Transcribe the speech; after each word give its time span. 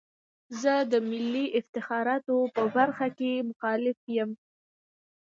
زه 0.61 0.73
د 0.91 0.93
ملي 1.09 1.45
افتخاراتو 1.59 2.37
په 2.55 2.63
برخه 2.75 3.07
کې 3.17 3.31
مخالف 3.49 3.99
یم. 4.17 4.31